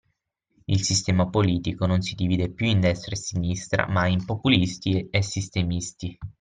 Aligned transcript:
Il 0.65 0.81
sistema 0.83 1.29
politico 1.29 1.85
non 1.85 2.01
si 2.01 2.15
divide 2.15 2.49
più 2.51 2.65
in 2.65 2.79
destra 2.79 3.11
e 3.11 3.15
sinistra, 3.17 3.87
ma 3.87 4.07
in 4.07 4.25
populisti 4.25 5.07
e 5.11 5.21
sistemisti. 5.21 6.17